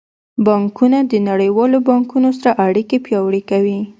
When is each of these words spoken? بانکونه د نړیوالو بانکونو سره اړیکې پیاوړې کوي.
بانکونه 0.45 0.99
د 1.11 1.13
نړیوالو 1.29 1.77
بانکونو 1.87 2.29
سره 2.39 2.51
اړیکې 2.67 2.97
پیاوړې 3.05 3.41
کوي. 3.49 3.79